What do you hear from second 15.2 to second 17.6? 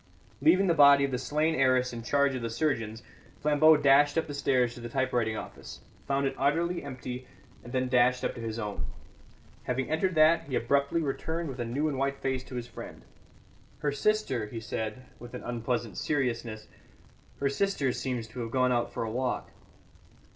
an unpleasant seriousness, "her